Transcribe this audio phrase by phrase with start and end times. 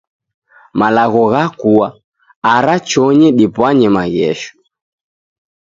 [0.79, 1.87] Malagho ghakua.
[2.53, 4.53] Ara chonyi dipwanye maghesho.